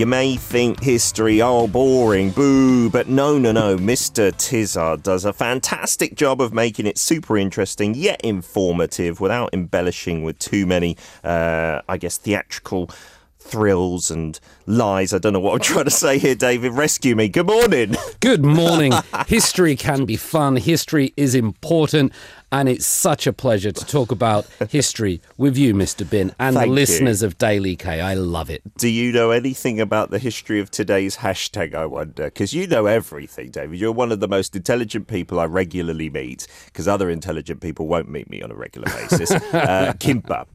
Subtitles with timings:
[0.00, 3.76] You may think history, oh, boring, boo, but no, no, no.
[3.76, 4.34] Mr.
[4.34, 10.38] Tizard does a fantastic job of making it super interesting yet informative without embellishing with
[10.38, 12.88] too many, uh, I guess, theatrical
[13.40, 15.12] thrills and lies.
[15.12, 16.72] I don't know what I'm trying to say here, David.
[16.72, 17.28] Rescue me.
[17.28, 17.94] Good morning.
[18.20, 18.94] Good morning.
[19.26, 22.12] history can be fun, history is important,
[22.52, 26.08] and it's such a pleasure to talk about history with you, Mr.
[26.08, 26.72] Bin, and Thank the you.
[26.72, 28.00] listeners of Daily K.
[28.00, 28.62] I love it.
[28.76, 32.24] Do you know anything about the history of today's hashtag, I wonder?
[32.24, 33.78] Because you know everything, David.
[33.78, 38.08] You're one of the most intelligent people I regularly meet, because other intelligent people won't
[38.08, 39.30] meet me on a regular basis.
[39.52, 40.46] uh, Kimbap.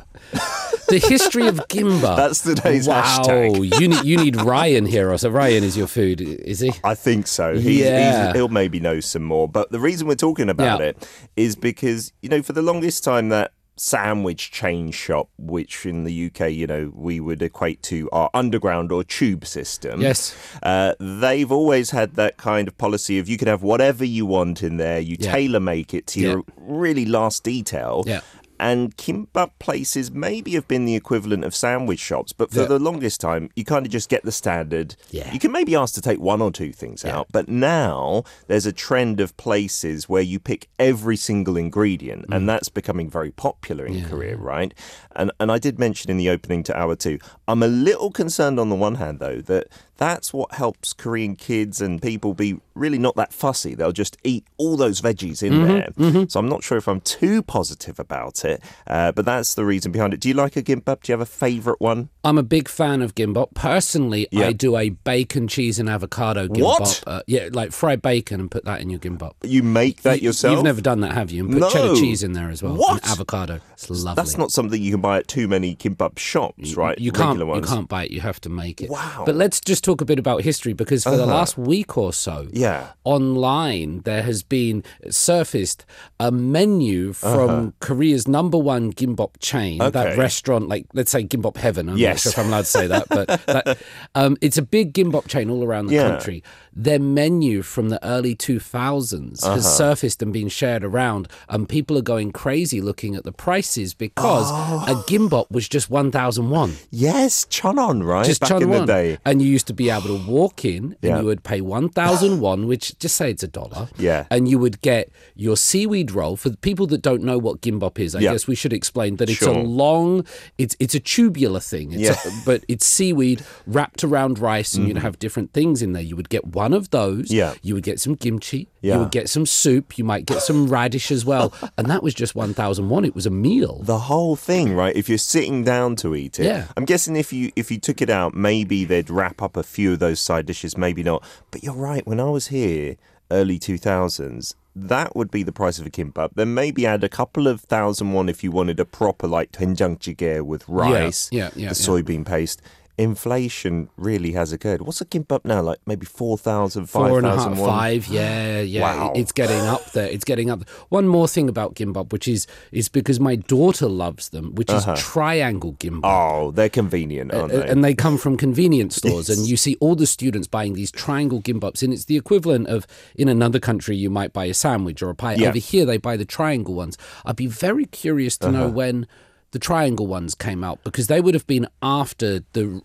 [0.88, 2.16] The history of Gimbap.
[2.18, 3.02] That's today's wow.
[3.04, 3.80] hashtag.
[3.80, 5.12] you, need, you need Ryan here.
[5.12, 6.72] Or so Ryan is your food, is he?
[6.84, 7.56] I think so.
[7.58, 8.28] He's, Yeah.
[8.28, 9.48] he's, he'll maybe know some more.
[9.48, 10.88] But the reason we're talking about Yeah.
[10.88, 16.06] it is because, you know, for the longest time, that sandwich chain shop, which in
[16.06, 20.00] the UK, you know, we would equate to our underground or tube system.
[20.02, 20.34] Yes.
[20.64, 24.64] Uh, they've always had that kind of policy of you can have whatever you want
[24.64, 25.32] in there, you Yeah.
[25.32, 28.04] tailor make it to your really last detail.
[28.08, 28.22] Yeah.
[28.60, 32.68] And kimbap places maybe have been the equivalent of sandwich shops, but for Yeah.
[32.68, 34.96] the longest time, you kind of just get the standard.
[35.12, 35.32] Yeah.
[35.34, 38.72] You can maybe ask to take one or two things out, but now there's a
[38.72, 42.36] trend of places where you pick every single ingredient, Mm.
[42.36, 44.74] and that's becoming very popular in Korea, right?
[45.16, 48.60] And and I did mention in the opening to hour two, I'm a little concerned
[48.60, 49.68] on the one hand though that
[49.98, 53.76] that's what helps Korean kids and people be really not that fussy.
[53.76, 56.26] They'll just eat all those veggies in Mm-hmm, there.
[56.28, 58.45] So I'm not sure if I'm too positive about it,
[58.88, 60.20] uh, but that's the reason behind it.
[60.20, 61.02] Do you like a gimbap?
[61.04, 62.10] Do you have a favorite one?
[62.24, 63.54] I'm a big fan of gimbap.
[63.54, 64.48] Personally, Yeah.
[64.48, 66.64] I do a bacon, cheese, and avocado gimbap.
[66.80, 67.04] What?
[67.08, 69.34] Uh, yeah, like fried bacon and put that in your gimbap.
[69.44, 70.56] You make that You- yourself?
[70.56, 71.44] You've never done that, have you?
[71.46, 71.70] And put No.
[71.70, 72.76] cheddar cheese in there as well.
[72.76, 73.04] What?
[73.04, 73.60] And avocado.
[73.74, 74.14] It's lovely.
[74.16, 76.98] That's not something you can buy at too many kimbap shops, right?
[77.00, 77.40] You can't.
[77.40, 78.12] Regular You can't buy it.
[78.12, 78.90] You have to make it.
[78.90, 79.24] Wow.
[79.26, 81.34] But let's just talk a bit about history because for the Uh-huh.
[81.34, 82.88] last week or so, Yeah.
[83.04, 85.86] online there has been surfaced
[86.20, 90.16] a menu from Korea's number one gimbap chain, that Uh-huh.
[90.28, 91.88] Restaurant, like let's say Gimbap Heaven.
[91.90, 92.14] I'm Yes.
[92.14, 93.78] not sure if I'm allowed to say that, but that,
[94.16, 96.10] um, it's a big gimbap chain all around the Yeah.
[96.10, 96.44] country.
[96.76, 99.56] Their menu from the early 2000s Uh-huh.
[99.56, 103.94] has surfaced and been shared around, and people are going crazy looking at the prices
[103.94, 104.84] because Oh.
[104.88, 108.26] a gimbap was just 1,001 Yes, Chonon, right?
[108.26, 109.18] just Back in the day.
[109.26, 112.98] And you used to be able to walk in and you would pay 1,001, which
[113.00, 113.88] just say it's a dollar.
[113.98, 114.26] Yeah.
[114.30, 116.36] And you would get your seaweed roll.
[116.36, 118.34] For the people that don't know what gimbap is, I Yeah.
[118.34, 119.54] guess we should explain that it's Sure.
[119.56, 120.26] a long,
[120.58, 121.94] it's it's a tubular thing.
[121.94, 122.18] It's Yeah.
[122.26, 126.04] a, but it's seaweed wrapped around rice and you'd have different things in there.
[126.04, 127.32] You would get one of those.
[127.32, 127.54] Yeah.
[127.62, 128.68] You would get some kimchi.
[128.82, 128.96] Yeah.
[128.96, 129.98] You would get some soup.
[129.98, 131.54] You might get some radish as well.
[131.78, 133.06] And that was just 1,001.
[133.06, 133.82] It was a meal.
[133.84, 134.96] The whole thing, right?
[134.96, 136.68] If you're sitting down to eat it, Yeah.
[136.78, 139.94] I'm guessing if you if you took it out, maybe they'd wrap up a few
[139.94, 141.24] of those side dishes, maybe not.
[141.52, 142.06] But you're right.
[142.08, 142.96] When I was here,
[143.32, 146.32] early 2000s, that would be the price of a kimbap.
[146.36, 149.98] Then maybe add a couple of thousand won if you wanted a proper like doenjang
[150.00, 151.70] jjigae with rice, yeah, yeah, the yeah.
[151.72, 152.62] soybean paste.
[152.98, 154.82] Inflation really has occurred.
[154.82, 155.62] What's a kimbap now?
[155.62, 158.82] Like maybe 4,000, Four 5,000 half, five, yeah, yeah.
[158.82, 159.14] Wow.
[159.16, 160.08] It's getting up there.
[160.08, 160.68] It's getting up.
[160.90, 164.86] One more thing about gimbap, which is is because my daughter loves them, which is
[164.98, 166.02] triangle gimbap.
[166.04, 167.68] Oh, they're convenient, aren't Uh, they?
[167.70, 171.42] And they come from convenience stores, and you see all the students buying these triangle
[171.42, 175.10] gimbaps, and it's the equivalent of in another country you might buy a sandwich or
[175.10, 175.36] a pie.
[175.36, 175.50] Yeah.
[175.50, 176.98] Over here they buy the triangle ones.
[177.26, 178.58] I'd be very curious to Uh-huh.
[178.58, 179.08] know when
[179.56, 182.82] the triangle ones came out because they would have been after the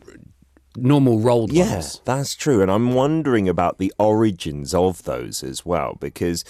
[0.76, 2.00] normal rolled Yeah, ones.
[2.04, 2.62] that's true.
[2.62, 6.44] And I'm wondering about the origins of those as well, because,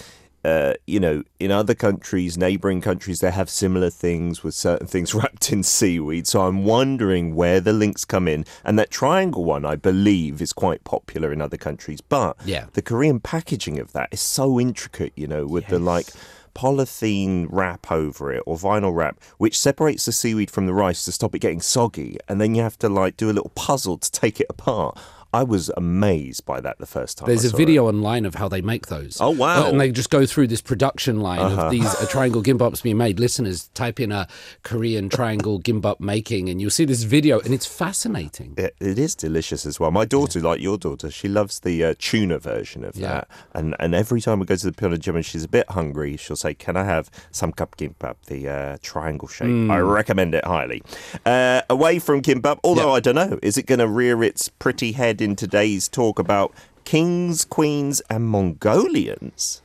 [0.45, 5.15] uh, you know, in other countries, neighboring countries, they have similar things with certain things
[5.19, 6.27] wrapped in seaweed.
[6.27, 8.45] So I'm wondering where the links come in.
[8.63, 11.99] And that triangle one, I believe, is quite popular in other countries.
[11.99, 12.65] But Yeah.
[12.73, 16.13] the Korean packaging of that is so intricate, you know, with the like
[16.53, 21.11] polythene wrap over it or vinyl wrap, which separates the seaweed from the rice to
[21.11, 22.17] stop it getting soggy.
[22.27, 24.97] And then you have to like do a little puzzle to take it apart.
[25.33, 27.27] I was amazed by that the first time.
[27.27, 29.17] There's I a video online of how they make those.
[29.21, 29.59] Oh, wow.
[29.61, 29.69] Uh-huh.
[29.69, 33.19] And they just go through this production line of these uh, triangle gimbaps being made.
[33.19, 34.27] Listeners, type in a
[34.63, 38.55] Korean triangle gimbap making, and you'll see this video, and it's fascinating.
[38.57, 39.89] It, it is delicious as well.
[39.91, 43.07] My daughter, like your daughter, she loves the uh, tuna version of Yeah.
[43.07, 43.27] that.
[43.53, 46.35] And and every time we go to the pyeonuijeom and she's a bit hungry, she'll
[46.35, 49.87] say, "Can I have some cup kimbap, the uh, triangle shape?" I Hmm.
[49.87, 50.83] recommend it highly.
[51.25, 54.91] Uh, away from kimbap, although I don't know, is it going to rear its pretty
[54.93, 56.53] head in today's talk about
[56.83, 59.61] kings, queens, and Mongolians?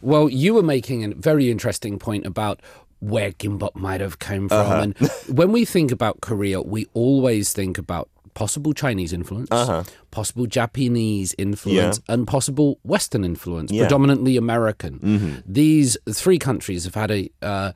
[0.00, 2.60] Well, you were making a very interesting point about
[3.00, 4.58] where gimbap might have come from.
[4.58, 4.82] Uh-huh.
[4.82, 4.98] And
[5.36, 9.50] when we think about Korea, we always think about possible Chinese influence,
[10.10, 13.82] possible Japanese influence, and possible Western influence, Yeah.
[13.82, 15.42] predominantly American.
[15.46, 17.30] These three countries have had a.
[17.42, 17.72] Uh,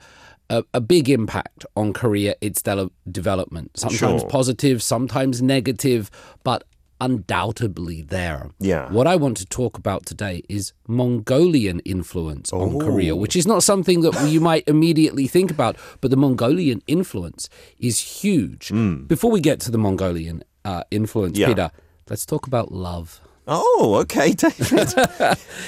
[0.48, 3.76] a, a big impact on Korea, its de- development.
[3.76, 4.30] Sometimes Sure.
[4.30, 6.08] positive, sometimes negative,
[6.44, 6.62] but
[7.00, 8.50] undoubtedly there.
[8.58, 8.90] Yeah.
[8.90, 13.62] What I want to talk about today is Mongolian influence on Korea, which is not
[13.62, 17.48] something that you might immediately think about, but the Mongolian influence
[17.78, 18.72] is huge.
[19.06, 21.38] Before we get to the Mongolian uh, influence.
[21.38, 21.48] Yeah.
[21.48, 21.70] Peter,
[22.10, 23.20] let's talk about love.
[23.49, 24.92] Oh, okay, David.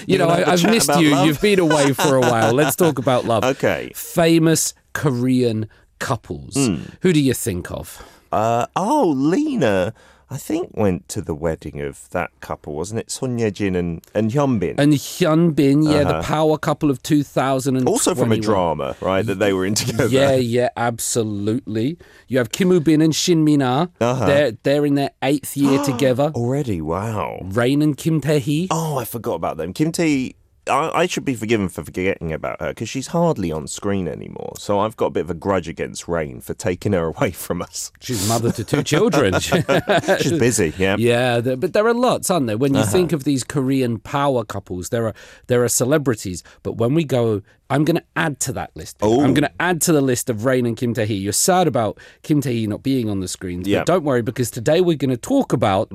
[0.06, 1.10] You know, have I, I've missed you.
[1.10, 1.26] love?
[1.26, 2.52] You've been away for a while.
[2.52, 3.44] Let's talk about love.
[3.44, 3.92] Okay.
[3.94, 5.68] Famous Korean
[6.00, 6.54] couples.
[6.56, 6.82] Hmm.
[7.02, 8.04] Who do you think of?
[8.32, 9.94] Uh, oh, Lena,
[10.30, 13.10] I think went to the wedding of that couple, wasn't it?
[13.10, 14.78] Son Ye-jin and, and Hyun Bin.
[14.78, 17.86] And Hyun Bin, yeah, the power couple of 2000 Uh-huh.
[17.88, 20.06] also from a drama, right, that they were in together.
[20.08, 21.96] Yeah, yeah, absolutely.
[22.28, 23.88] You have Kim Woo Bin and Shin Min Ah.
[24.00, 24.26] Uh-huh.
[24.26, 26.30] They're they're in their eighth year together.
[26.34, 27.38] Already, wow.
[27.42, 28.68] Rain and Kim Tae Hee.
[28.70, 29.72] Oh, I forgot about them.
[29.72, 30.34] Kim Tae,
[30.68, 34.52] I, I should be forgiven for forgetting about her because she's hardly on screen anymore.
[34.58, 37.62] So I've got a bit of a grudge against Rain for taking her away from
[37.62, 37.90] us.
[38.00, 39.38] She's mother to two children.
[39.40, 40.96] She's busy, yeah.
[40.98, 42.58] yeah, but there are lots, aren't there?
[42.58, 42.84] When Uh-huh.
[42.84, 45.14] you think of these Korean power couples, there are
[45.46, 46.42] there are celebrities.
[46.62, 48.96] But when we go, I'm going to add to that list.
[49.02, 49.22] Oh.
[49.22, 51.14] I'm going to add to the list of Rain and Kim Tae Hee.
[51.16, 53.78] You're sad about Kim Tae Hee not being on the screens, Yeah.
[53.78, 53.80] Hmm.
[53.80, 55.90] but don't worry because today we're going to talk about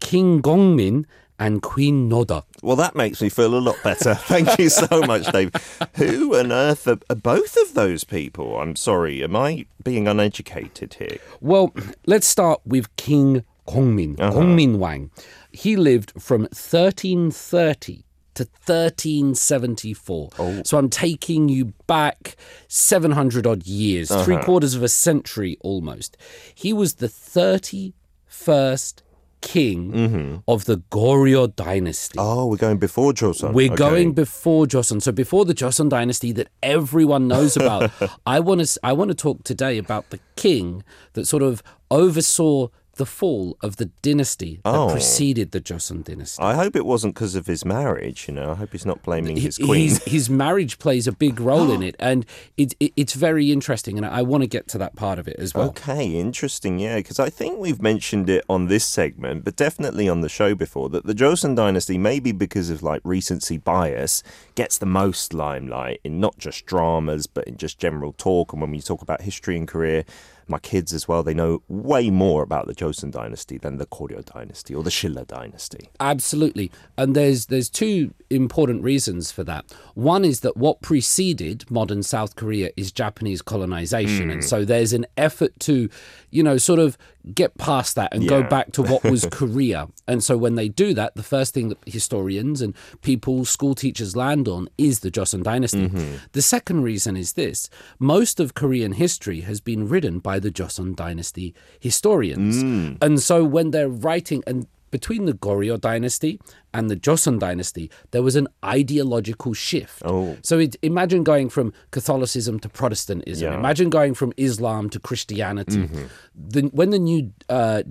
[0.00, 1.04] King Gongmin
[1.44, 2.44] and Queen Noda.
[2.62, 4.14] Well, that makes me feel a lot better.
[4.32, 5.50] Thank you so much, Dave.
[5.96, 8.58] Who on earth are, are both of those people?
[8.60, 11.18] I'm sorry, am I being uneducated here?
[11.40, 11.74] Well,
[12.06, 14.38] let's start with King Gongmin, Uh-huh.
[14.38, 15.10] Gongmin Wang.
[15.50, 18.04] He lived from 1330
[18.34, 20.30] to 1374.
[20.38, 20.62] Oh.
[20.64, 22.36] So I'm taking you back
[22.68, 24.24] 700 odd years, Uh-huh.
[24.24, 26.16] three quarters of a century almost.
[26.54, 29.02] He was the 31st
[29.42, 32.18] king of the Goryeo dynasty.
[32.18, 32.38] Mm-hmm.
[32.38, 33.52] Oh, we're going before Joseon.
[33.52, 33.76] We're Okay.
[33.76, 37.90] going before Joseon, so before the Joseon dynasty that everyone knows about.
[38.26, 42.68] I want to I want to talk today about the king that sort of oversaw
[42.96, 44.90] the fall of the dynasty that Oh.
[44.90, 46.42] preceded the Joseon dynasty.
[46.42, 48.26] I hope it wasn't because of his marriage.
[48.28, 49.88] You know, I hope he's not blaming his queen.
[49.88, 53.96] His, his marriage plays a big role in it, and it, it, it's very interesting,
[53.96, 55.68] and I want to get to that part of it as well.
[55.70, 56.78] Okay, interesting.
[56.78, 60.54] Yeah, because I think we've mentioned it on this segment, but definitely on the show
[60.54, 64.22] before that the Joseon dynasty, maybe because of like recency bias,
[64.54, 68.52] gets the most limelight in not just dramas, but in just general talk.
[68.52, 70.04] And when we talk about history and Korea,
[70.52, 74.24] my kids as well, they know way more about the Joseon dynasty than the Koryo
[74.24, 75.90] dynasty or the Shilla dynasty.
[75.98, 76.70] Absolutely.
[76.96, 79.64] And there's there's two important reasons for that.
[79.94, 84.30] One is that what preceded modern South Korea is Japanese colonization.
[84.30, 84.46] And hmm.
[84.46, 85.88] so there's an effort to,
[86.30, 86.96] you know, sort of
[87.34, 89.88] get past that and go back to what was Korea.
[90.08, 94.16] And so when they do that, the first thing that historians and people, school teachers
[94.16, 95.88] land on is the Joseon dynasty.
[95.88, 96.16] Mm-hmm.
[96.32, 97.68] The second reason is this.
[97.98, 102.62] Most of Korean history has been written by the Joseon dynasty historians.
[102.62, 102.98] Mm.
[103.02, 106.38] And so when they're writing and between the Goryeo dynasty
[106.72, 110.02] and the Joseon dynasty, there was an ideological shift.
[110.04, 110.36] Oh.
[110.42, 113.52] So it, imagine going from Catholicism to Protestantism.
[113.52, 113.58] Yeah.
[113.58, 115.88] Imagine going from Islam to Christianity.
[116.36, 117.82] The, when the new uh,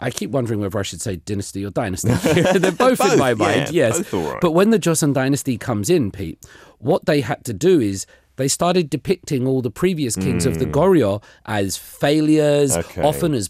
[0.00, 2.08] I keep wondering whether I should say dynasty or dynasty.
[2.58, 3.98] They're both, in my mind, yeah, yes.
[4.10, 4.40] both right.
[4.40, 6.44] But when the Joseon dynasty comes in, Pete,
[6.78, 8.06] what they had to do is
[8.40, 12.80] they started depicting all the previous kings of the Goryeo as failures, Hmm.
[12.80, 13.02] Okay.
[13.02, 13.48] often as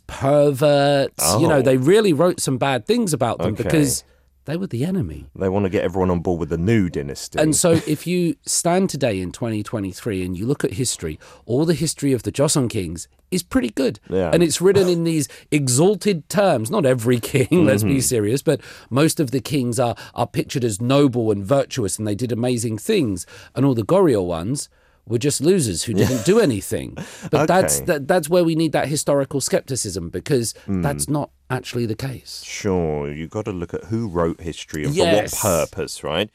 [0.54, 1.34] perverts.
[1.40, 1.62] You know, Oh.
[1.62, 3.62] they really wrote some bad things about them Okay.
[3.64, 4.04] because
[4.46, 5.26] they were the enemy.
[5.36, 7.38] They want to get everyone on board with the new dynasty.
[7.38, 11.74] And so, if you stand today in 2023 and you look at history, all the
[11.74, 14.00] history of the Joseon kings is pretty good.
[14.08, 14.30] Yeah.
[14.32, 16.68] And it's written in these exalted terms.
[16.70, 17.94] Not every king, let's Mm-hmm.
[17.94, 22.08] be serious, but most of the kings are, are pictured as noble and virtuous and
[22.08, 23.26] they did amazing things.
[23.54, 24.68] And all the Goryeo ones,
[25.06, 26.96] were just losers who didn't do anything.
[27.30, 30.82] But that's that, that's where we need that historical skepticism because hmm.
[30.82, 32.42] that's not actually the case.
[32.44, 35.38] Sure, you've got to look at who wrote history and Yes.
[35.38, 36.30] for what purpose, right?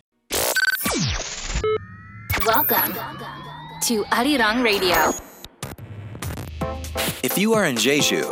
[2.46, 2.94] Welcome
[3.84, 5.14] to Arirang Radio,
[7.24, 8.24] If you are in Jeju,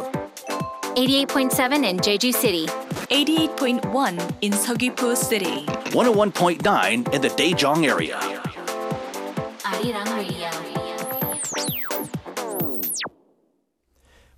[0.95, 2.67] 88.7 in Jeju City,
[3.09, 5.65] 88.1 in Seogwipo City.
[5.91, 8.32] 101.9 in the Daejeong area.
[9.73, 10.72] Arirang Radio.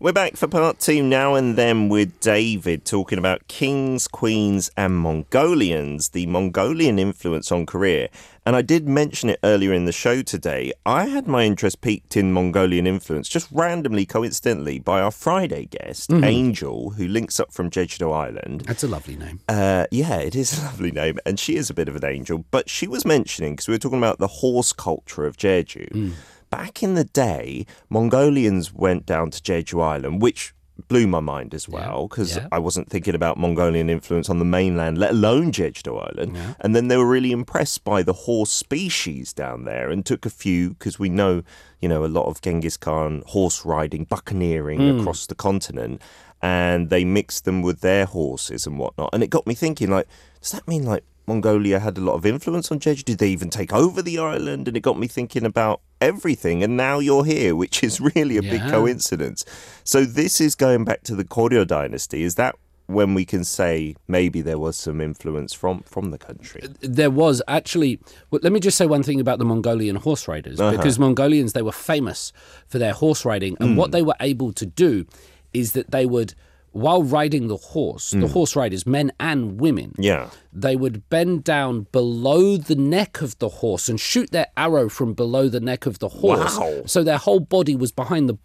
[0.06, 4.96] We're back for part two now and then with David talking about kings, queens, and
[4.96, 8.10] Mongolians, the Mongolian influence on Korea.
[8.46, 10.72] And I did mention it earlier in the show today.
[10.86, 16.14] I had my interest piqued in Mongolian influence just randomly, coincidentally, by our Friday guest,
[16.14, 18.62] Angel, who links up from Jeju Island.
[18.68, 19.40] That's a lovely name.
[19.50, 22.46] Uh, yeah, it is a lovely name, and she is a bit of an angel.
[22.52, 26.14] But she was mentioning because we were talking about the horse culture of Jeju.
[26.58, 30.54] Back in the day, Mongolians went down to Jeju Island, which
[30.88, 32.48] blew my mind as well because yeah.
[32.52, 36.38] I wasn't thinking about Mongolian influence on the mainland, let alone Jeju Island.
[36.60, 40.30] And then they were really impressed by the horse species down there and took a
[40.30, 41.44] few because we know,
[41.80, 45.00] you know, a lot of Genghis Khan horse riding, buccaneering hmm.
[45.00, 46.02] across the continent.
[46.42, 49.10] And they mixed them with their horses and whatnot.
[49.14, 50.08] And it got me thinking, like,
[50.42, 53.03] does that mean like Mongolia had a lot of influence on Jeju?
[53.05, 54.67] Did they even take over the island?
[54.67, 56.63] And it got me thinking about everything.
[56.63, 59.46] And now you're here, which is really a big coincidence.
[59.84, 62.24] So this is going back to the Koryo dynasty.
[62.24, 62.55] Is that
[62.88, 66.62] when we can say maybe there was some influence from from the country?
[66.63, 70.27] Uh, there was actually well, let me just say one thing about the mongolian horse
[70.27, 70.77] riders uh-huh.
[70.77, 72.32] because mongolians they were famous
[72.67, 73.91] for their horse riding and what hmm.
[73.91, 75.05] they were able to do
[75.53, 76.36] is that they would
[76.75, 78.25] while riding the horse the hmm.
[78.25, 80.29] horse riders men and women Yeah.
[80.51, 85.13] they would bend down below the neck of the horse and shoot their arrow from
[85.13, 86.82] below the neck of the horse Wow.
[86.86, 88.38] so their whole body was behind the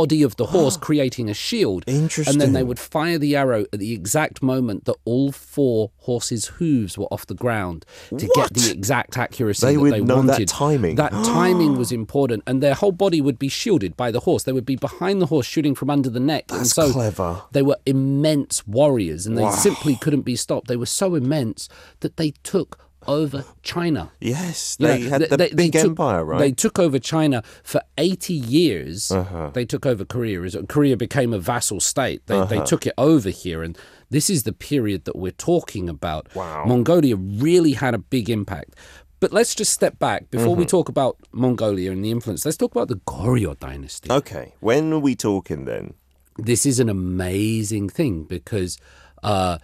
[0.00, 3.78] body of the horse creating a shield and then they would fire the arrow at
[3.84, 7.78] the exact moment that all four horses hooves were off the ground
[8.20, 8.34] to What?
[8.34, 10.94] get the exact accuracy They that would they know that wanted timing.
[10.96, 14.52] that timing was important and their whole body would be shielded by the horse they
[14.58, 17.42] would be behind the horse shooting from under the neck and That's so clever.
[17.52, 19.50] they were immense warriors and they Wow.
[19.68, 21.68] simply couldn't be stopped they were so immense
[22.00, 22.70] that they took
[23.08, 24.10] over China.
[24.20, 26.34] Yes, they had th- the they- they big took- empire, right?
[26.36, 26.44] Uh-huh.
[26.44, 29.12] They took over China for 80 years.
[29.54, 30.40] They took over Korea.
[30.68, 32.26] Korea became a vassal state.
[32.26, 32.66] They, they Uh-huh.
[32.66, 33.62] took it over here.
[33.62, 33.76] And
[34.10, 36.28] this is the period that we're talking about.
[36.34, 36.64] Wow.
[36.66, 38.74] Mongolia really had a big impact.
[39.18, 40.30] But let's just step back.
[40.30, 40.58] Before Mm-hmm.
[40.60, 44.10] we talk about Mongolia and the influence, let's talk about the Goryeo dynasty.
[44.12, 45.94] okay, when are we talking then?
[46.38, 48.76] this is an amazing thing because
[49.22, 49.56] uh,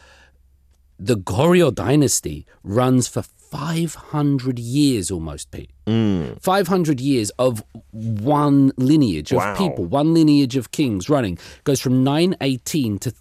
[0.99, 5.71] the Goryeo dynasty runs for 500 years almost, Pete.
[5.87, 6.41] Mm.
[6.41, 9.57] 500 years of one lineage of Wow.
[9.57, 11.39] people, one lineage of kings running.
[11.65, 13.13] Goes from 918 to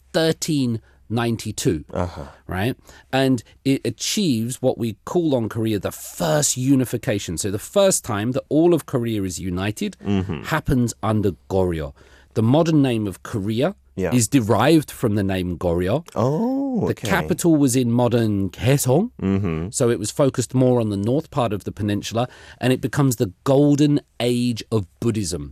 [1.09, 2.25] 1392, Uh-huh.
[2.47, 2.75] right?
[3.11, 7.37] And it achieves what we call on Korea the first unification.
[7.37, 10.43] So the first time that all of Korea is united Mm-hmm.
[10.43, 11.93] happens under Goryeo.
[12.35, 14.13] The modern name of Korea Yeah.
[14.19, 15.97] is derived from the name Goryeo.
[16.15, 17.07] Oh, The okay.
[17.15, 19.69] capital was in modern Kaesong, Mm-hmm.
[19.77, 22.23] so it was focused more on the north part of the peninsula,
[22.61, 25.43] and it becomes the golden age of Buddhism.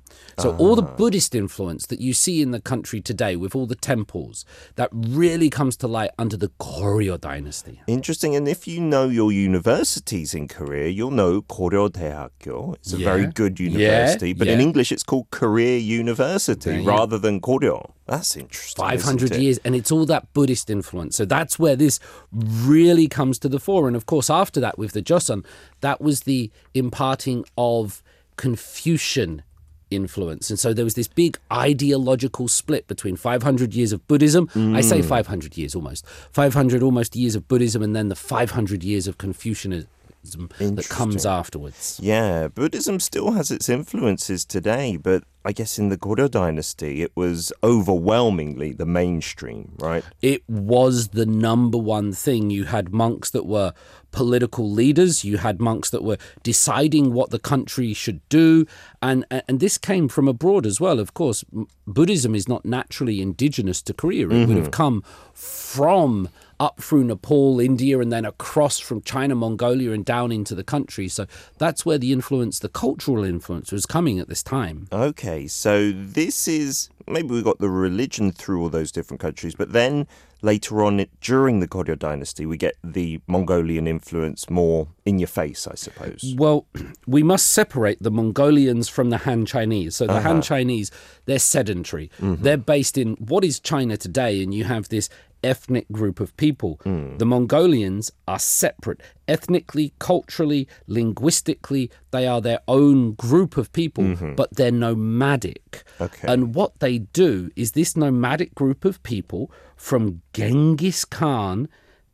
[0.44, 0.82] So all Ah.
[0.82, 4.46] the Buddhist influence that you see in the country today, with all the temples,
[4.80, 7.76] that really comes to light under the Goryeo dynasty.
[7.88, 8.36] Interesting.
[8.38, 12.76] And if you know your universities in Korea, you'll know Koryo Daehakyo.
[12.76, 13.32] It's a very Yeah.
[13.42, 14.60] good Yeah, university, but in.
[14.62, 17.92] English it's called Korea University rather than Koryo.
[18.10, 18.84] That's interesting.
[18.84, 19.42] 500 isn't it?
[19.42, 21.16] years, and it's all that Buddhist influence.
[21.16, 22.00] So that's where this
[22.32, 23.88] really comes to the fore.
[23.88, 25.46] And of course, after that, with the Joseon,
[25.82, 28.02] that was the imparting of
[28.38, 29.44] Confucian
[29.92, 30.50] influence.
[30.50, 34.50] And so there was this big ideological split between 500 years of Buddhism.
[34.76, 35.06] I say mm.
[35.06, 39.90] 500 years almost, 500 almost years of Buddhism, and then the 500 years of Confucianism
[40.24, 42.00] that comes afterwards.
[42.02, 47.12] Yeah, Buddhism still has its influences today, but I guess in the Goryeo dynasty it
[47.16, 50.04] was overwhelmingly the mainstream, right?
[50.22, 52.50] it was the number one thing.
[52.50, 53.74] You had monks that were
[54.12, 55.24] political leaders.
[55.24, 58.66] You had monks that were deciding what the country should do,
[59.02, 61.00] and and this came from abroad as well.
[61.00, 61.46] Of course,
[61.88, 64.26] Buddhism is not naturally indigenous to Korea.
[64.26, 64.58] It would mm-hmm.
[64.58, 70.32] have come from up through Nepal, India, and then across from China, Mongolia, and down
[70.32, 71.08] into the country.
[71.08, 71.26] So
[71.58, 74.88] that's where the influence, the cultural influence, was coming at this time.
[74.92, 79.74] Okay, so this is maybe we got the religion through all those different countries, but
[79.74, 80.08] then
[80.42, 85.68] later on during the Goryeo dynasty, we get the Mongolian influence more in your face,
[85.68, 86.34] I suppose.
[86.38, 86.66] Well,
[87.08, 89.98] we must separate the Mongolians from the Han Chinese.
[89.98, 90.42] So the Han uh-huh.
[90.42, 90.92] Chinese,
[91.26, 92.10] they're sedentary.
[92.22, 92.44] Mm-hmm.
[92.44, 95.10] They're based in what is China today, and you have this
[95.44, 96.80] ethnic group of people.
[96.84, 97.18] Hmm.
[97.18, 99.02] The Mongolians are separate.
[99.28, 104.36] Ethnically, culturally, linguistically, they are their own group of people, mm-hmm.
[104.36, 105.84] but they're nomadic.
[106.02, 106.32] Okay.
[106.32, 111.70] And what they do is this nomadic group of people from Genghis Khan,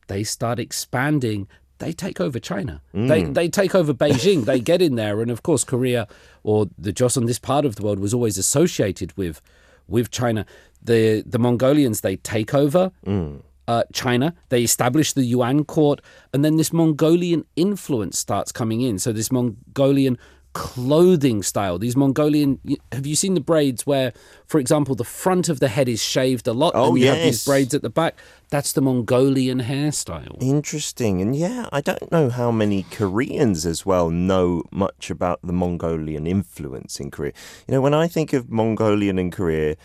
[0.08, 1.48] they start expanding.
[1.79, 2.82] They take over China.
[2.94, 3.34] They hmm.
[3.34, 4.46] they take over Beijing.
[4.46, 6.08] they get in there, and of course, Korea
[6.44, 9.41] or the Joseon, this part of the world, was always associated with
[9.87, 10.45] with China.
[10.81, 12.91] The the Mongolians they take over
[13.67, 14.33] uh, China.
[14.49, 16.01] They establish the Yuan court,
[16.33, 18.99] and then this Mongolian influence starts coming in.
[18.99, 20.17] So this Mongolian
[20.55, 22.59] clothing style, these Mongolian.
[22.93, 24.13] Have you seen the braids where,
[24.47, 27.17] for example, the front of the head is shaved a lot, Oh, and you have
[27.17, 28.17] these braids at the back?
[28.50, 30.41] That's the Mongolian hairstyle.
[30.41, 31.21] Interesting.
[31.21, 36.25] And yeah, I don't know how many Koreans as well know much about the Mongolian
[36.25, 37.33] influence in Korea.
[37.67, 39.75] You know, when I think of Mongolian in Korea,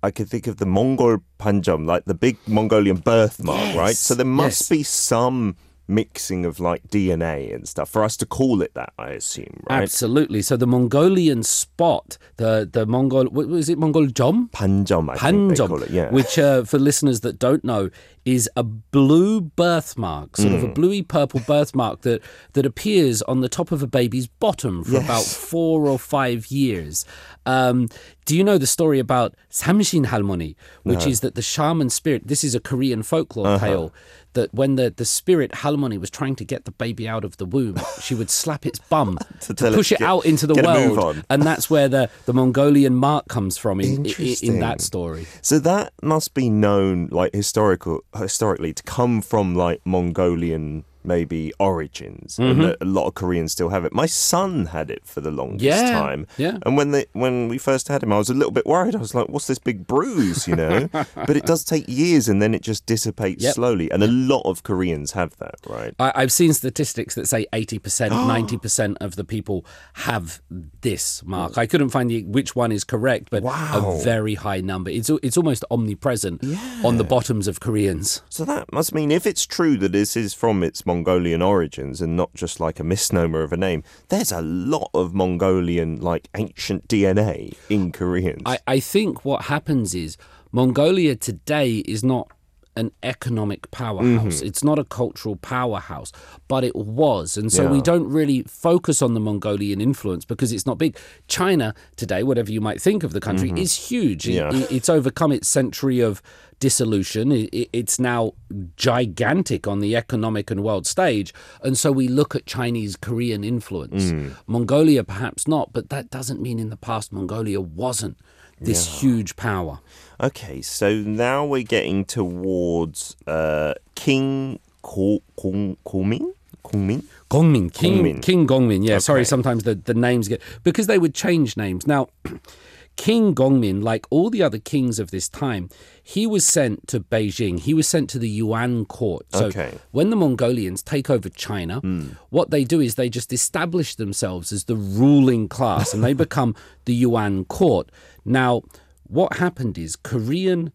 [0.00, 3.96] I could think of the Mongol Panjam, like the big Mongolian birthmark, right?
[3.96, 4.68] So there must yes.
[4.68, 5.56] be some
[5.90, 9.82] mixing of like DNA and stuff for us to call it that, I assume, right?
[9.82, 10.40] Absolutely.
[10.42, 14.50] So the Mongolian spot, the the Mongol, what was it Mongol Jom?
[14.52, 16.10] Panjam, I Panjom, it, yeah.
[16.10, 17.90] which uh, for listeners that don't know
[18.24, 20.54] is a blue birthmark, sort Hmm.
[20.56, 24.84] of a bluey purple birthmark that that appears on the top of a baby's bottom
[24.84, 27.04] for about four or five years.
[27.46, 27.88] Um,
[28.26, 30.54] do you know the story about Samshin Halmoni,
[30.84, 32.26] which is that the shaman spirit?
[32.26, 33.66] This is a Korean folklore Uh-huh.
[33.66, 33.92] tale.
[34.34, 37.44] That when the, the spirit Halmoni was trying to get the baby out of the
[37.44, 40.54] womb, she would slap its bum to, it push to it get- out into the
[40.54, 44.36] get a move world, and that's where the, the Mongolian mark comes from in, in,
[44.42, 45.26] in that story.
[45.42, 52.36] So that must be known, like historical, historically, to come from like Mongolian maybe origins,
[52.36, 52.50] Mm-hmm.
[52.50, 53.92] and that a lot of Koreans still have it.
[53.92, 56.58] My son had it for the longest Yeah, time, yeah.
[56.66, 58.94] And when they when we first had him, I was a little bit worried.
[58.94, 60.88] I was like, "What's this big bruise?" You know.
[61.14, 63.54] but it does take years, and then it just dissipates Yep.
[63.54, 63.90] slowly.
[63.90, 65.94] And a lot of Koreans have that, right?
[65.98, 69.64] I, I've seen statistics that say 80%, 90% of the people
[69.94, 70.40] have
[70.80, 71.58] this mark.
[71.58, 73.96] I couldn't find the, which one is correct, but Wow.
[74.00, 74.90] a very high number.
[74.90, 76.42] It's, it's almost omnipresent
[76.84, 78.22] on the bottoms of Koreans.
[78.28, 82.16] So that must mean if it's true that this is from its Mongolian origins and
[82.16, 86.88] not just like a misnomer of a name, there's a lot of Mongolian like ancient
[86.88, 88.42] DNA in Koreans.
[88.44, 90.16] I, I think what happens is
[90.50, 92.32] Mongolia today is not
[92.76, 94.36] an economic powerhouse.
[94.36, 94.46] Mm-hmm.
[94.46, 96.12] It's not a cultural powerhouse,
[96.48, 97.36] but it was.
[97.36, 100.96] And so we don't really focus on the Mongolian influence because it's not big.
[101.28, 103.58] China today, whatever you might think of the country, mm-hmm.
[103.58, 104.26] is huge.
[104.28, 104.54] Yeah.
[104.54, 106.22] it- it's overcome its century of
[106.60, 107.32] dissolution.
[107.32, 108.34] It- it- it's now
[108.76, 111.32] gigantic on the economic and world stage.
[111.62, 114.04] And so we look at Chinese Korean influence.
[114.12, 114.32] Mm.
[114.46, 118.16] Mongolia, perhaps not, but that doesn't mean in the past Mongolia wasn't
[118.60, 119.80] this huge power.
[120.20, 126.34] Okay, so now we're getting towards uh, King Ko- Kong Komin?
[126.64, 127.04] Kongmin?
[127.30, 128.22] Gongmin, King Gongmin.
[128.22, 128.86] King Gongmin.
[128.86, 131.86] Yeah, sorry, sometimes the, the names get because they would change names.
[131.86, 132.08] Now,
[132.96, 135.70] King Gongmin, like all the other kings of this time,
[136.02, 137.58] he was sent to Beijing.
[137.60, 139.24] He was sent to the Yuan court.
[139.32, 139.78] So Okay.
[139.90, 141.80] when the Mongolians take over China,
[142.28, 146.54] what they do is they just establish themselves as the ruling class and they become
[146.84, 147.90] the Yuan court.
[148.26, 148.62] Now,
[149.10, 150.72] what happened is Korean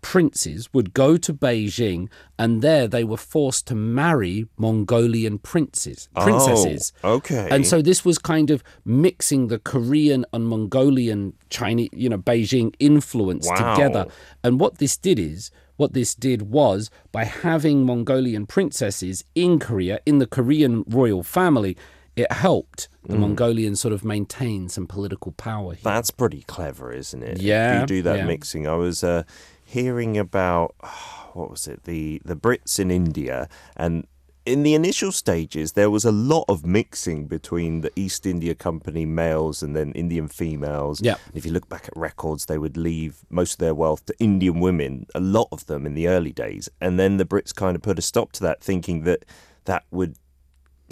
[0.00, 6.24] princes would go to Beijing and there they were forced to marry Mongolian princes, oh,
[6.24, 6.92] princesses.
[7.04, 7.48] Oh, okay.
[7.50, 12.74] And so this was kind of mixing the Korean and Mongolian Chinese, you know, Beijing
[12.80, 13.74] influence Wow.
[13.74, 14.06] together.
[14.42, 20.00] And what this did is what this did was by having Mongolian princesses in Korea
[20.04, 21.76] in the Korean royal family,
[22.16, 23.10] it helped Mm.
[23.10, 25.82] the Mongolians sort of maintain some political power here.
[25.82, 27.40] That's pretty clever, isn't it?
[27.40, 27.74] Yeah.
[27.74, 28.26] If you do that yeah.
[28.26, 28.68] mixing.
[28.68, 29.24] I was uh,
[29.64, 30.74] hearing about
[31.32, 31.84] what was it?
[31.84, 34.06] The the Brits in India and
[34.44, 39.06] in the initial stages there was a lot of mixing between the East India Company
[39.06, 41.00] males and then Indian females.
[41.00, 41.16] Yeah.
[41.26, 44.14] And if you look back at records, they would leave most of their wealth to
[44.18, 46.68] Indian women, a lot of them in the early days.
[46.80, 49.24] And then the Brits kind of put a stop to that, thinking that
[49.64, 50.16] that would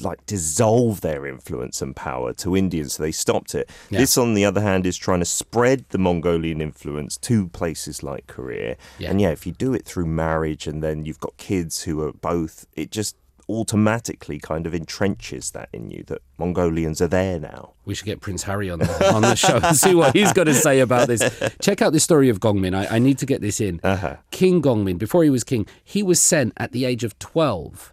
[0.02, 3.70] like dissolve their influence and power to Indians, so they stopped it.
[3.90, 4.00] Yeah.
[4.00, 8.26] This, on the other hand, is trying to spread the Mongolian influence to places like
[8.26, 8.76] Korea.
[8.98, 9.10] Yeah.
[9.10, 12.12] And yeah, if you do it through marriage and then you've got kids who are
[12.12, 13.16] both, it just
[13.50, 17.72] automatically kind of entrenches that in you that Mongolians are there now.
[17.84, 20.44] We should get Prince Harry on the, on the show and see what he's got
[20.44, 21.22] to say about this.
[21.60, 22.74] Check out the story of Gongmin.
[22.74, 23.80] I, I need to get this in.
[23.82, 24.16] Uh-huh.
[24.30, 27.92] King Gongmin, before he was king, he was sent at the age of 12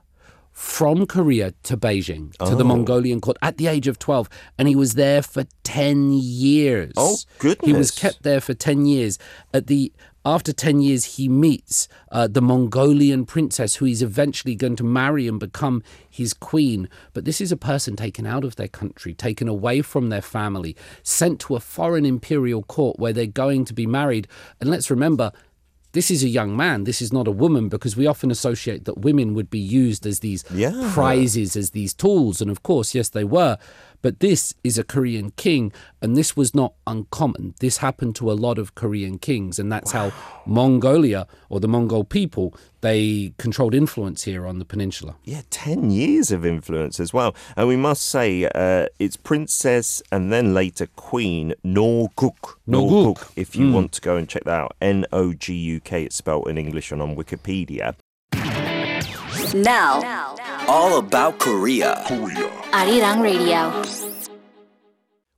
[0.58, 4.28] from Korea to Beijing, to the Mongolian court at the age of 12.
[4.58, 6.94] And he was there for 10 years.
[6.98, 7.68] Oh, goodness.
[7.68, 9.20] He was kept there for 10 years.
[9.54, 9.94] At the
[10.26, 15.28] after 10 years, he meets uh, the Mongolian princess who he's eventually going to marry
[15.28, 16.90] and become his queen.
[17.14, 20.76] But this is a person taken out of their country, taken away from their family,
[21.04, 24.28] sent to a foreign imperial court where they're going to be married.
[24.60, 25.32] And let's remember,
[25.98, 26.84] this is a young man.
[26.90, 30.20] This is not a woman because we often associate that women would be used as
[30.28, 30.92] these Yeah.
[30.94, 32.36] prizes, as these tools.
[32.42, 33.58] And of course, yes, they were.
[34.08, 37.56] But this is a Korean king, and this was not uncommon.
[37.60, 40.14] This happened to a lot of Korean kings, and that's how
[40.46, 45.18] Mongolia or the Mongol people they controlled influence here on the peninsula.
[45.26, 47.36] Yeah, 10 years of influence as well.
[47.58, 52.56] And we must say, uh, it's Princess and then later Queen Norguk.
[52.66, 53.30] Norguk.
[53.36, 56.16] If you want to go and check that out, N O G U K, it's
[56.16, 57.96] spelled in English and on Wikipedia.
[59.54, 60.36] Now,
[60.68, 62.04] All about Korea.
[62.06, 63.72] Arirang Radio.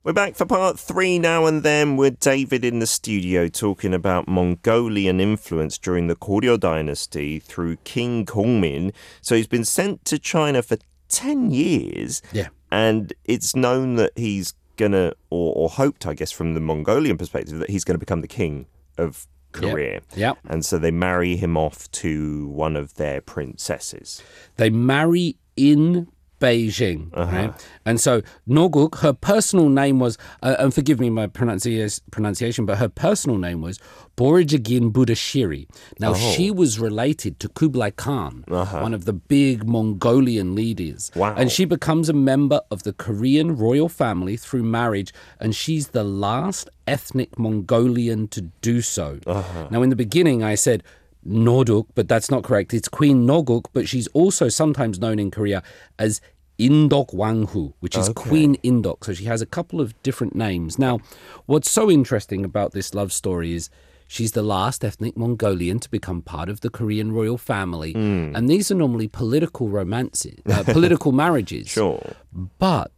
[0.02, 4.26] We're back for part three now and then with David in the studio talking about
[4.26, 8.92] Mongolian influence during the Goryeo dynasty through King Gongmin.
[9.20, 10.78] So he's been sent to China for
[11.10, 12.22] 10 years.
[12.32, 12.48] Yeah.
[12.72, 17.16] And it's known that he's going to, or, or hoped, I guess, from the Mongolian
[17.16, 18.66] perspective, that he's going to become the king
[18.98, 20.00] of Korea.
[20.16, 20.38] Yep.
[20.48, 24.22] And so they marry him off to one of their princesses.
[24.56, 26.08] They marry in
[26.40, 27.36] Beijing, uh-huh.
[27.36, 27.66] right?
[27.84, 32.78] And so Norguk, her personal name was, uh, and forgive me my pronuncia- pronunciation, but
[32.78, 33.78] her personal name was
[34.16, 35.68] Borjigin Budashiri.
[35.98, 36.14] Now oh.
[36.14, 38.80] she was related to Kublai Khan, uh-huh.
[38.80, 41.10] one of the big Mongolian leaders.
[41.14, 41.34] Wow.
[41.36, 46.04] And she becomes a member of the Korean royal family through marriage, and she's the
[46.04, 49.20] last ethnic Mongolian to do so.
[49.26, 49.68] Uh-huh.
[49.70, 50.82] Now, in the beginning, I said
[51.26, 52.72] Norduk, but that's not correct.
[52.72, 55.62] It's Queen Noguk, but she's also sometimes known in Korea
[55.98, 56.20] as
[56.58, 59.04] Indok Wanghu, which is Queen Indok.
[59.04, 60.78] So she has a couple of different names.
[60.78, 61.00] Now,
[61.46, 63.70] what's so interesting about this love story is
[64.06, 67.94] she's the last ethnic Mongolian to become part of the Korean royal family.
[67.94, 71.68] And these are normally political romances, uh, political marriages.
[71.68, 72.14] Sure.
[72.58, 72.92] But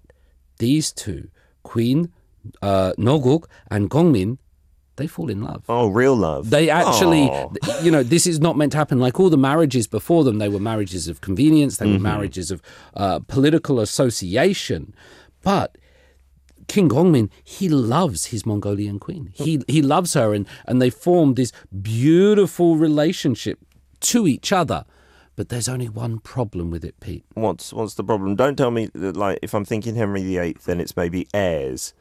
[0.58, 1.28] these two,
[1.62, 2.12] Queen
[2.60, 4.38] uh, Noguk and Gongmin,
[4.96, 5.64] they fall in love.
[5.68, 6.50] Oh, real love.
[6.50, 7.80] They actually, Aw.
[7.82, 9.00] you know, this is not meant to happen.
[9.00, 12.62] Like all the marriages before them, they were marriages of convenience, they were marriages of
[12.94, 14.94] uh, political association.
[15.42, 15.78] But
[16.68, 19.30] King Gongmin, he loves his Mongolian queen.
[19.34, 23.58] He he loves her, and and they form this beautiful relationship
[24.00, 24.84] to each other.
[25.34, 27.24] But there's only one problem with it, Pete.
[27.34, 28.36] What's what's the problem?
[28.36, 31.94] Don't tell me that, like if I'm thinking Henry VIII, then it's maybe heirs.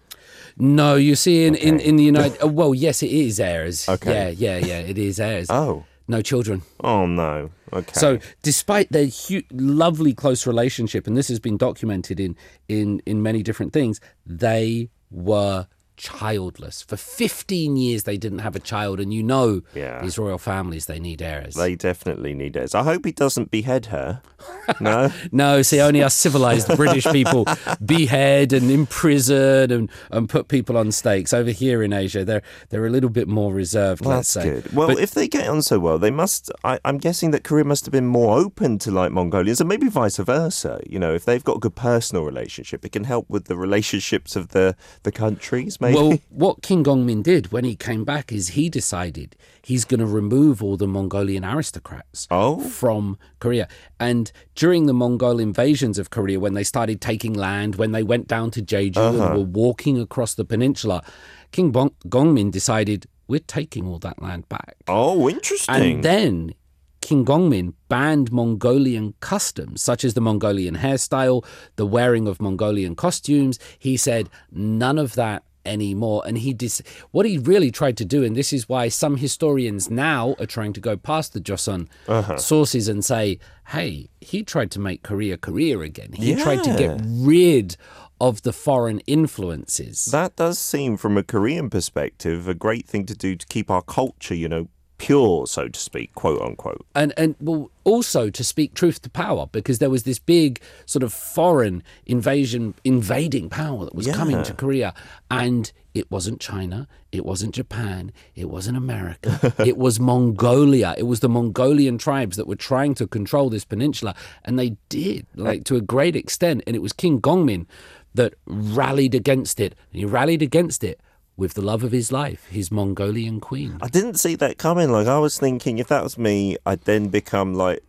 [0.58, 3.88] No, you see, in, in, in the United, uh, well, yes, it is heirs.
[3.90, 4.32] Okay.
[4.38, 5.48] Yeah, yeah, yeah, it is heirs.
[5.62, 6.62] Oh, No children.
[6.84, 7.50] oh no.
[7.74, 7.94] Okay.
[7.94, 12.36] So, despite their hu- lovely close relationship, and this has been documented in
[12.68, 15.68] in in many different things, they were
[16.02, 18.04] childless for 15 years.
[18.04, 20.02] They didn't have a child, and you know, Yeah.
[20.02, 21.54] these royal families they need heirs.
[21.56, 22.74] they definitely need heirs.
[22.76, 24.22] I hope he doesn't behead her.
[24.80, 25.12] No.
[25.32, 27.46] no, see, only us civilized British people
[27.86, 31.34] behead and imprison and, and put people on stakes.
[31.34, 34.04] Over here in Asia, they're they're a little bit more reserved.
[34.06, 34.52] Well, let's that's say.
[34.62, 34.74] good.
[34.74, 36.50] Well, But- if they get on so well, they must.
[36.64, 39.90] I, I'm guessing that Korea must have been more open to like Mongolians, and maybe
[39.90, 40.80] vice versa.
[40.90, 44.36] You know, if they've got a good personal relationship, it can help with the relationships
[44.36, 45.80] of the the countries.
[45.82, 45.91] Maybe.
[45.94, 50.06] Well, what King Gongmin did when he came back is he decided he's going to
[50.06, 52.60] remove all the Mongolian aristocrats Oh.
[52.60, 53.68] from Korea.
[54.00, 58.28] And during the Mongol invasions of Korea, when they started taking land, when they went
[58.28, 59.24] down to Jeju Uh-huh.
[59.28, 61.04] and were walking across the peninsula,
[61.52, 64.76] King Bong- Gongmin decided we're taking all that land back.
[64.88, 65.76] oh, interesting.
[65.76, 66.54] And then
[67.02, 71.44] King Gongmin banned Mongolian customs, such as the Mongolian hairstyle,
[71.76, 73.58] the wearing of Mongolian costumes.
[73.80, 76.24] He said none of that anymore.
[76.26, 79.90] And he dis- what he really tried to do, and this is why some historians
[79.90, 82.38] now are trying to go past the Joseon uh-huh.
[82.38, 86.14] sources and say, hey, he tried to make Korea Korea again.
[86.14, 87.78] He tried to get rid
[88.20, 90.06] of the foreign influences.
[90.06, 93.82] that does seem, from a Korean perspective, a great thing to do to keep our
[93.82, 94.68] culture, you know,
[95.02, 96.86] pure, so to speak, quote unquote.
[96.94, 101.02] and and well also to speak truth to power because there was this big sort
[101.02, 104.94] of foreign invasion invading power that was coming to Korea.
[105.32, 110.94] And it wasn't China it wasn't Japan it wasn't America it was Mongolia.
[110.98, 114.14] It was the Mongolian tribes that were trying to control this peninsula
[114.46, 116.62] and they did like to a great extent.
[116.68, 117.66] And it was King Gongmin
[118.14, 119.74] that rallied against it.
[119.92, 121.02] And he rallied against it
[121.38, 124.92] with the love of his life his Mongolian queen I didn't see that coming.
[124.92, 127.84] Like I was thinking, if that was me, I'd then become like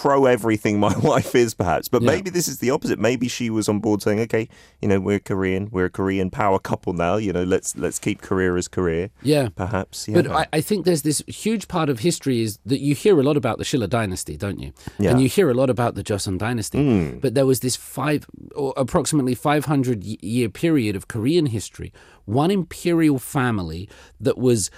[0.00, 1.88] pro everything my wife is, perhaps.
[1.88, 2.10] But Yeah.
[2.12, 2.98] maybe this is the opposite.
[2.98, 4.48] Maybe she was on board saying, "Okay,
[4.82, 7.16] you know, we're Korean, we're a Korean power couple now.
[7.16, 10.08] You know, let's let's keep Korea as Korea." yeah Perhaps.
[10.08, 10.22] Yeah.
[10.22, 13.22] But I, I think there's this huge part of history is that you hear a
[13.22, 14.72] lot about the Shilla dynasty, don't you?
[14.98, 15.10] Yeah.
[15.10, 16.78] And you hear a lot about the Joseon dynasty.
[16.78, 17.18] Hmm.
[17.18, 21.92] But there was this five, or approximately 500 year period of Korean history,
[22.24, 23.88] one imperial family
[24.20, 24.70] that was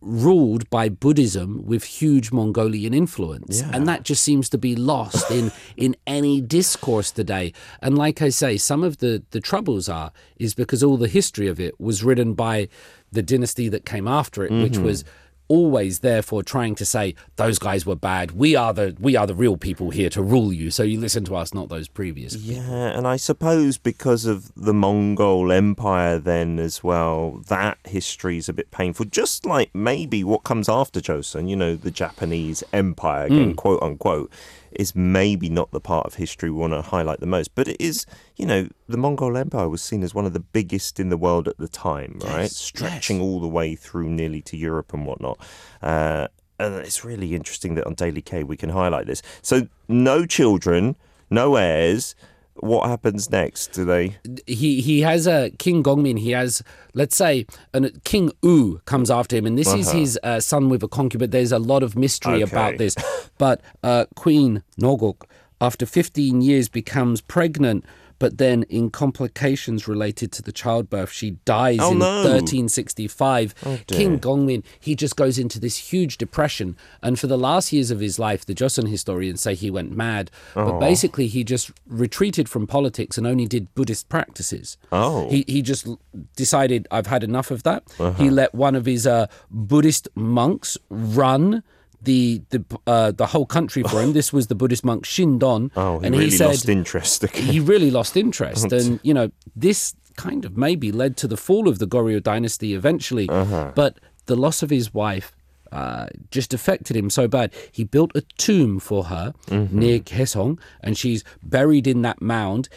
[0.00, 3.60] ruled by Buddhism with huge Mongolian influence.
[3.72, 7.52] And that just seems to be lost in, in any discourse today.
[7.82, 11.48] And like I say, some of the, the troubles are is because all the history
[11.48, 12.68] of it was written by
[13.12, 14.84] the dynasty that came after it, which mm-hmm.
[14.84, 15.04] was
[15.50, 18.30] always therefore trying to say those guys were bad.
[18.30, 20.70] We are the we are the real people here to rule you.
[20.70, 22.36] So you listen to us, not those previous.
[22.36, 28.48] Yeah, and I suppose because of the Mongol Empire, then as well, that history is
[28.48, 29.06] a bit painful.
[29.06, 33.56] Just like maybe what comes after Joseon, you know, the Japanese Empire, again, mm.
[33.56, 34.30] quote unquote,
[34.72, 37.54] is maybe not the part of history we want to highlight the most.
[37.54, 38.06] But it is,
[38.36, 41.48] you know, the Mongol Empire was seen as one of the biggest in the world
[41.48, 42.42] at the time, right?
[42.42, 43.24] Yes, Stretching yes.
[43.24, 45.38] all the way through nearly to Europe and whatnot.
[45.82, 46.28] Uh,
[46.58, 49.22] and it's really interesting that on Daily K we can highlight this.
[49.42, 50.96] So, no children,
[51.30, 52.14] no heirs.
[52.54, 53.68] What happens next?
[53.72, 54.16] Do they?
[54.46, 56.18] he he has a King Gongmin.
[56.18, 56.62] He has
[56.94, 60.82] let's say an King U comes after him, and this is his uh, son with
[60.82, 61.30] a concubine.
[61.30, 62.50] There's a lot of mystery Okay.
[62.52, 62.96] about this,
[63.38, 65.22] but uh, Queen Noguk,
[65.60, 67.84] after 15 years, becomes pregnant.
[68.20, 72.22] But then, in complications related to the childbirth, she dies Oh, in no.
[72.22, 73.54] 1365.
[73.88, 76.76] King Gongmin, he just goes into this huge depression.
[77.02, 80.30] And for the last years of his life, the Joseon historians say he went mad.
[80.54, 84.76] But basically, he just retreated from politics and only did Buddhist practices.
[84.92, 85.28] Oh.
[85.30, 85.88] He, he just
[86.36, 87.82] decided, I've had enough of that.
[88.18, 91.62] He let one of his uh, Buddhist monks run.
[92.02, 94.12] The the uh, the whole country for him.
[94.20, 97.28] This was the Buddhist monk Shindon, Oh, he and really he said lost interest.
[97.30, 98.72] He really lost interest.
[98.78, 102.74] And, you know, this kind of maybe led to the fall of the Goryeo dynasty
[102.74, 103.26] eventually.
[103.26, 105.32] But the loss of his wife
[105.72, 107.52] uh, just affected him so bad.
[107.70, 112.68] He built a tomb for her near Kaesong, and she's buried in that mound.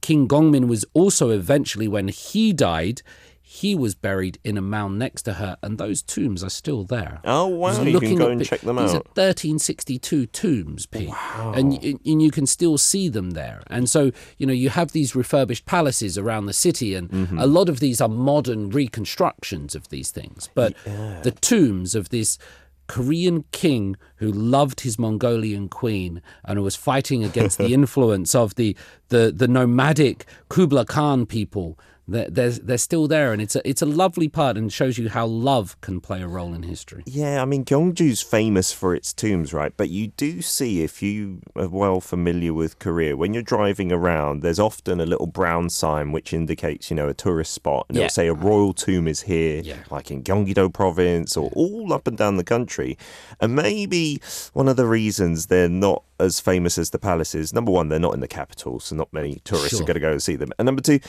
[0.00, 3.02] King Gongmin was also eventually, when he died,
[3.52, 7.20] he was buried in a mound next to her, and those tombs are still there.
[7.24, 9.06] Oh, wow, you can go and check them these out.
[9.06, 13.62] Are 1362 tombs, Pete, and, and you can still see them there.
[13.66, 17.38] And so, you know, you have these refurbished palaces around the city, and Mm-hmm.
[17.40, 20.48] a lot of these are modern reconstructions of these things.
[20.54, 22.38] But the tombs of this
[22.86, 28.54] Korean king who loved his Mongolian queen and who was fighting against the influence of
[28.54, 28.76] the,
[29.08, 31.78] the, the nomadic Kublai Khan people.
[32.10, 35.08] They're, they're, they're still there, and it's a, it's a lovely part and shows you
[35.08, 37.02] how love can play a role in history.
[37.06, 39.72] Yeah, I mean, Gyeongju's famous for its tombs, right?
[39.76, 44.42] But you do see, if you are well familiar with Korea, when you're driving around,
[44.42, 47.86] there's often a little brown sign which indicates, you know, a tourist spot.
[47.88, 48.04] And Yeah.
[48.06, 49.76] it'll say a royal tomb is here, Yeah.
[49.90, 52.98] like in Gyeonggi-do province or all up and down the country.
[53.40, 54.20] And maybe
[54.52, 58.14] one of the reasons they're not as famous as the palaces, number one, they're not
[58.14, 59.82] in the capital, so not many tourists Sure.
[59.82, 60.52] are going to go and see them.
[60.58, 61.00] And number two,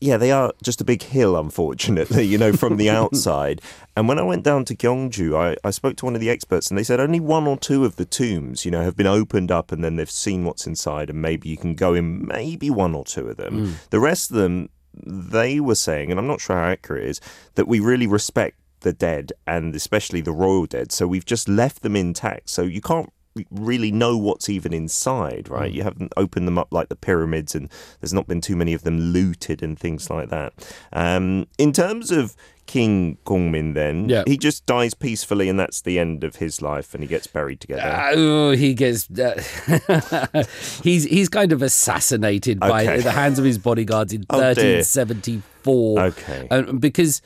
[0.00, 3.60] yeah, they are just a big hill, unfortunately, you know, from the outside.
[3.96, 6.70] And when I went down to Gyeongju, I, I spoke to one of the experts
[6.70, 9.50] and they said only one or two of the tombs, you know, have been opened
[9.50, 12.94] up and then they've seen what's inside and maybe you can go in maybe one
[12.94, 13.66] or two of them.
[13.66, 13.90] Mm.
[13.90, 17.20] The rest of them, they were saying, and I'm not sure how accurate it is,
[17.56, 20.92] that we really respect the dead and especially the royal dead.
[20.92, 22.50] So we've just left them intact.
[22.50, 23.12] So you can't
[23.50, 25.70] really know what's even inside, right?
[25.72, 27.68] You haven't opened them up like the pyramids, and
[28.00, 30.52] there's not been too many of them looted and things like that.
[30.92, 32.34] Um, in terms of
[32.66, 34.24] King Gongmin, then Yeah.
[34.26, 37.60] he just dies peacefully, and that's the end of his life, and he gets buried
[37.60, 38.10] together.
[38.14, 39.08] Oh, he gets.
[39.10, 40.44] Uh,
[40.82, 44.82] he's he's kind of assassinated by the hands of his bodyguards in Oh, dear.
[44.82, 46.00] 1374.
[46.00, 46.48] Okay.
[46.50, 47.22] Uh, because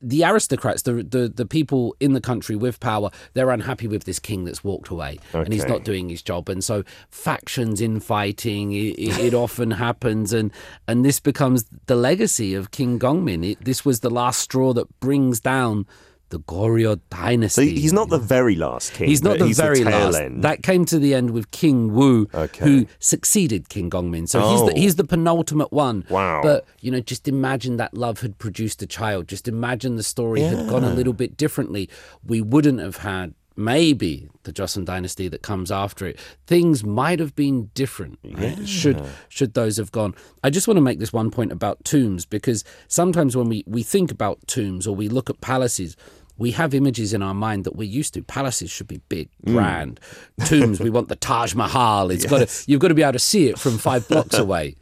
[0.00, 4.18] the aristocrats, the, the the people in the country with power, they're unhappy with this
[4.18, 8.98] king that's walked away and he's not doing his job, and so factions infighting it,
[8.98, 10.50] it often happens, and
[10.86, 13.52] and this becomes the legacy of King Gongmin.
[13.52, 15.86] It, this was the last straw that brings down
[16.32, 17.78] the Goryeo So dynasty.
[17.78, 19.08] he's not the very last king.
[19.08, 20.16] He's not the he's very the last.
[20.18, 20.42] End.
[20.42, 22.64] That came to the end with King U, Okay.
[22.64, 24.28] who succeeded King Gongmin.
[24.28, 24.66] So he's Oh.
[24.70, 26.04] the he's the penultimate one.
[26.10, 26.40] Wow.
[26.42, 29.28] But you know, just imagine that love had produced a child.
[29.28, 31.88] Just imagine the story had gone a little bit differently.
[32.26, 36.18] We wouldn't have had maybe the Joseon dynasty that comes after it.
[36.46, 38.18] Things might have been different.
[38.24, 38.66] Right?
[38.66, 40.14] Should should those have gone?
[40.42, 43.82] I just want to make this one point about tombs because sometimes when we we
[43.82, 45.96] think about tombs or we look at palaces
[46.38, 48.22] we have images in our mind that we're used to.
[48.22, 49.52] Palaces should be big, Mm.
[49.52, 50.00] grand.
[50.46, 52.10] Tombs, we want the Taj Mahal.
[52.10, 54.76] It's got to, you've got to be able to see it from five blocks away.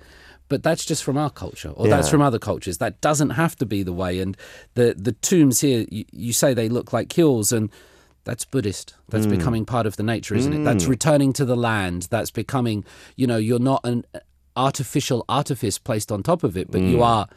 [0.49, 2.79] But that's just from our culture, or that's from other cultures.
[2.79, 4.19] That doesn't have to be the way.
[4.19, 4.37] And
[4.75, 7.71] the the tombs here, you, you say they look like hills, and
[8.25, 8.95] that's Buddhist.
[9.11, 9.31] That's Mm.
[9.31, 10.65] becoming part of the nature, isn't it?
[10.65, 12.09] That's returning to the land.
[12.11, 12.85] That's becoming,
[13.17, 14.05] you know, you're not an
[14.57, 16.91] artificial artifice placed on top of it, but Mm.
[16.91, 17.29] you are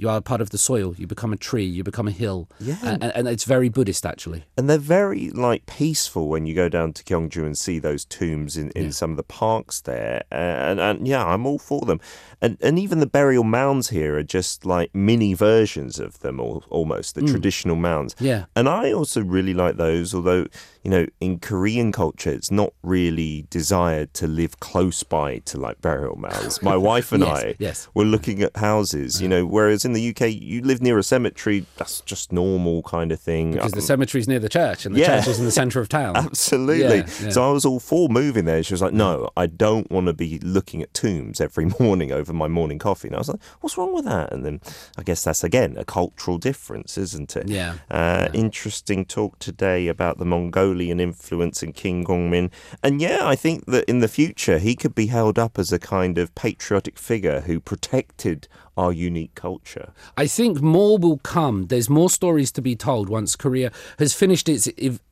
[0.00, 0.94] you are part of the soil.
[0.96, 1.64] You become a tree.
[1.64, 2.48] You become a hill.
[2.58, 2.78] Yeah.
[2.82, 4.44] and, and it's very Buddhist actually.
[4.56, 8.56] And they're very like peaceful when you go down to Gyeongju and see those tombs
[8.56, 10.24] in, in some of the parks there.
[10.30, 12.00] And, and yeah, I'm all for them.
[12.40, 16.62] And and even the burial mounds here are just like mini versions of them, or
[16.70, 17.30] almost the mm.
[17.30, 18.16] traditional mounds.
[18.18, 18.46] Yeah.
[18.56, 20.46] And I also really like those, although
[20.82, 25.80] you know, in Korean culture, it's not really desired to live close by to like
[25.80, 26.62] burial mounds.
[26.62, 27.88] My wife and Yes, I yes.
[27.94, 31.66] were looking at houses, you know, whereas in the UK, you live near a cemetery,
[31.76, 33.52] that's just normal kind of thing.
[33.52, 35.18] Because the Um, cemetery's near the church, and the Yeah.
[35.18, 36.16] church is in the centre of town.
[36.16, 36.98] Absolutely.
[36.98, 37.30] Yeah, yeah.
[37.30, 38.62] So I was all for moving there.
[38.62, 42.32] She was like, "No, I don't want to be looking at tombs every morning over
[42.32, 44.60] my morning coffee." And I was like, "What's wrong with that?" And then
[44.96, 47.48] I guess that's again a cultural difference, isn't it?
[47.48, 52.50] Yeah, Uh, Interesting talk today about the Mongolian influence in King Gongmin,
[52.82, 55.78] and yeah, I think that in the future he could be held up as a
[55.78, 59.92] kind of patriotic figure who protected our unique culture.
[60.16, 61.66] I think more will come.
[61.66, 64.68] There's more stories to be told once Korea has finished its,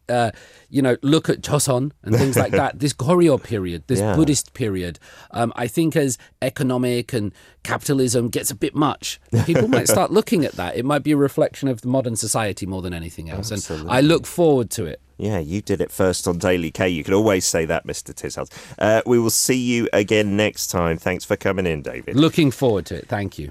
[0.09, 0.31] uh,
[0.71, 2.79] you know, look at Joseon and things like that.
[2.79, 4.17] This Goryeo period, this Yeah.
[4.17, 4.99] Buddhist period.
[5.33, 10.45] Um, I think as economic and capitalism gets a bit much, people might start looking
[10.45, 10.77] at that.
[10.77, 13.51] It might be a reflection of the modern society more than anything else.
[13.51, 15.01] And I look forward to it.
[15.19, 16.89] Yeah, you did it first on Daily K.
[16.89, 18.15] You can always say that, Mr.
[18.15, 18.51] Tishels.
[18.79, 20.97] Uh, we will see you again next time.
[20.97, 22.17] Thanks for coming in, David.
[22.17, 23.09] Looking forward to it.
[23.09, 23.51] Thank you.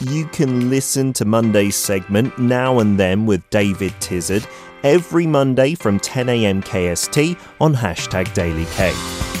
[0.00, 4.46] You can listen to Monday's segment Now and Then with David Tizard
[4.82, 9.33] every Monday from 10am KST on hashtag Daily K.